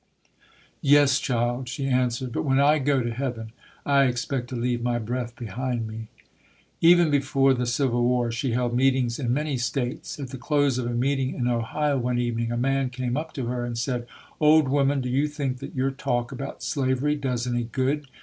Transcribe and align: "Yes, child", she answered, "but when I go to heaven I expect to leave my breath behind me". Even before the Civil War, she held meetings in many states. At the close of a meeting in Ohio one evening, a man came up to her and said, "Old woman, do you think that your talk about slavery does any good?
"Yes, 0.81 1.19
child", 1.19 1.69
she 1.69 1.85
answered, 1.85 2.31
"but 2.31 2.43
when 2.43 2.59
I 2.59 2.79
go 2.79 3.03
to 3.03 3.13
heaven 3.13 3.51
I 3.85 4.05
expect 4.05 4.47
to 4.49 4.55
leave 4.55 4.81
my 4.81 4.97
breath 4.97 5.35
behind 5.35 5.85
me". 5.87 6.07
Even 6.81 7.11
before 7.11 7.53
the 7.53 7.67
Civil 7.67 8.03
War, 8.05 8.31
she 8.31 8.53
held 8.53 8.75
meetings 8.75 9.19
in 9.19 9.31
many 9.31 9.57
states. 9.57 10.19
At 10.19 10.29
the 10.29 10.39
close 10.39 10.79
of 10.79 10.87
a 10.87 10.93
meeting 10.95 11.35
in 11.35 11.47
Ohio 11.47 11.99
one 11.99 12.17
evening, 12.17 12.51
a 12.51 12.57
man 12.57 12.89
came 12.89 13.15
up 13.15 13.31
to 13.33 13.45
her 13.45 13.63
and 13.63 13.77
said, 13.77 14.07
"Old 14.39 14.69
woman, 14.69 15.01
do 15.01 15.09
you 15.09 15.27
think 15.27 15.59
that 15.59 15.75
your 15.75 15.91
talk 15.91 16.31
about 16.31 16.63
slavery 16.63 17.13
does 17.15 17.45
any 17.45 17.65
good? 17.65 18.07